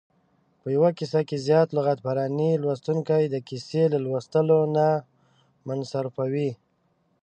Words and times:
په 0.61 0.67
یوه 0.75 0.89
کیسه 0.99 1.19
کې 1.27 1.37
زیاته 1.47 1.73
لغت 1.77 1.99
پراني 2.05 2.51
لوستونکی 2.63 3.23
د 3.29 3.35
کیسې 3.47 3.83
له 3.93 3.97
لوستلو 4.05 4.59
نه 4.75 4.87
منصرفوي. 5.67 6.49